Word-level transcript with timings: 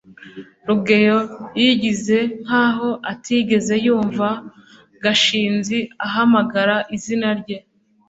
rugeyo 0.67 1.19
yigize 1.61 2.17
nkaho 2.43 2.89
atigeze 3.11 3.75
yumva 3.85 4.27
gashinzi 5.03 5.77
ahamagara 6.05 6.75
izina 6.95 7.29
rye 7.39 7.57